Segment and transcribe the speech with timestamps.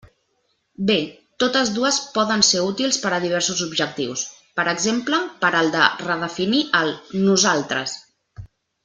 [0.89, 0.93] Bé,
[1.43, 4.23] totes dues poden ser útils per a diversos objectius,
[4.61, 6.91] per exemple per al de redefinir el
[7.29, 7.95] "nosaltres".